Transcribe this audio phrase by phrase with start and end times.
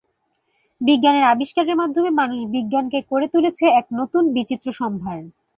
[0.81, 5.17] বিজ্ঞানের আবিষ্কারের মাধ্যমে মানুষ বিজ্ঞানকে করে তুলেছে এক নতুন বিচিত্র সম্ভার।